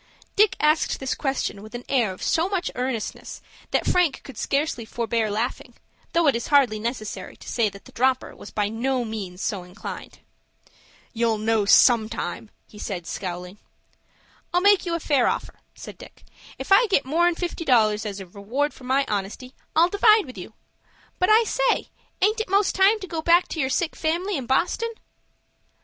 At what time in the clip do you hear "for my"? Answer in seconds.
18.73-19.05